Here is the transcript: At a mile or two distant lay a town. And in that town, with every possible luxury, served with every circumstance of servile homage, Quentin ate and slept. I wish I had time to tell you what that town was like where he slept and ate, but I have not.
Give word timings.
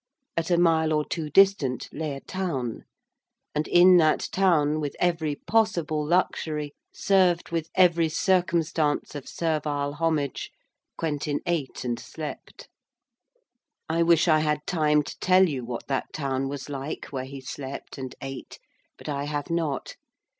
At 0.35 0.49
a 0.49 0.57
mile 0.57 0.93
or 0.93 1.05
two 1.05 1.29
distant 1.29 1.87
lay 1.93 2.15
a 2.15 2.21
town. 2.21 2.85
And 3.53 3.67
in 3.67 3.97
that 3.97 4.29
town, 4.31 4.79
with 4.79 4.95
every 4.99 5.35
possible 5.35 6.03
luxury, 6.03 6.73
served 6.91 7.51
with 7.51 7.69
every 7.75 8.09
circumstance 8.09 9.13
of 9.13 9.27
servile 9.29 9.93
homage, 9.93 10.49
Quentin 10.97 11.39
ate 11.45 11.83
and 11.85 11.99
slept. 11.99 12.67
I 13.87 14.01
wish 14.01 14.27
I 14.27 14.39
had 14.39 14.65
time 14.65 15.03
to 15.03 15.19
tell 15.19 15.47
you 15.47 15.63
what 15.63 15.85
that 15.85 16.11
town 16.13 16.47
was 16.47 16.67
like 16.67 17.05
where 17.11 17.25
he 17.25 17.39
slept 17.39 17.99
and 17.99 18.15
ate, 18.23 18.57
but 18.97 19.07
I 19.07 19.25
have 19.25 19.51
not. 19.51 19.97